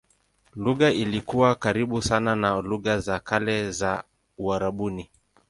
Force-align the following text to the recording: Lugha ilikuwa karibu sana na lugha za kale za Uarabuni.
Lugha 0.55 0.91
ilikuwa 0.91 1.55
karibu 1.55 2.01
sana 2.01 2.35
na 2.35 2.61
lugha 2.61 2.99
za 2.99 3.19
kale 3.19 3.71
za 3.71 4.03
Uarabuni. 4.37 5.09